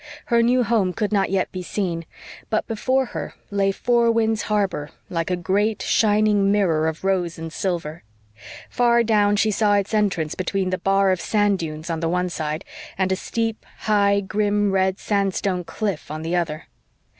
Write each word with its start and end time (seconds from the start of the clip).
Her 0.33 0.41
new 0.41 0.63
home 0.63 0.93
could 0.93 1.11
not 1.11 1.29
yet 1.29 1.51
be 1.51 1.61
seen; 1.61 2.07
but 2.49 2.65
before 2.65 3.05
her 3.13 3.35
lay 3.51 3.71
Four 3.71 4.11
Winds 4.11 4.41
Harbor 4.49 4.89
like 5.11 5.29
a 5.29 5.35
great, 5.35 5.83
shining 5.83 6.51
mirror 6.51 6.87
of 6.87 7.03
rose 7.03 7.37
and 7.37 7.53
silver. 7.53 8.01
Far 8.67 9.03
down, 9.03 9.35
she 9.35 9.51
saw 9.51 9.75
its 9.75 9.93
entrance 9.93 10.33
between 10.33 10.71
the 10.71 10.79
bar 10.79 11.11
of 11.11 11.21
sand 11.21 11.59
dunes 11.59 11.91
on 11.91 11.99
one 12.01 12.29
side 12.29 12.65
and 12.97 13.11
a 13.11 13.15
steep, 13.15 13.63
high, 13.81 14.21
grim, 14.21 14.71
red 14.71 14.97
sandstone 14.97 15.63
cliff 15.63 16.09
on 16.09 16.23
the 16.23 16.35
other. 16.35 16.65